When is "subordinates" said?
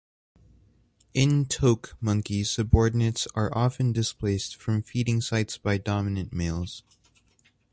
2.49-3.27